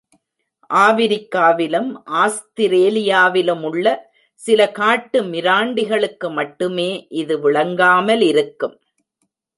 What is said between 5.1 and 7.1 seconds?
மிராண்டிகளுக்கு மட்டுமே